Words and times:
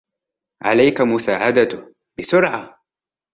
عليك 0.61 1.01
مساعدته، 1.01 1.93
بسرعة! 2.19 2.81